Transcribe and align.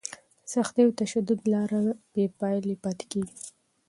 د 0.43 0.45
سختي 0.53 0.81
او 0.85 0.91
تشدد 1.01 1.39
لاره 1.53 1.81
بې 2.13 2.25
پایلې 2.39 2.75
پاتې 2.83 3.05
کېږي. 3.11 3.37